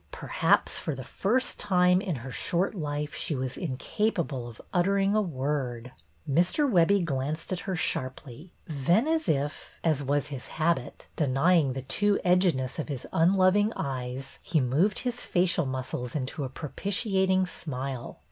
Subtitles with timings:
[0.09, 5.13] Perhaps for the first time in her short life she was inca pable of uttering
[5.15, 5.91] a word.
[6.27, 6.67] Mr.
[6.67, 12.19] Webbie glanced at her sharply, then as if, as was his habit, denying the two
[12.25, 18.17] edgedness of his unloving eyes, he moved his facial muscles into a propitiating smile.